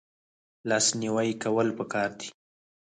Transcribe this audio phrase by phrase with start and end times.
[0.69, 2.27] لاس نیوی کول پکار دي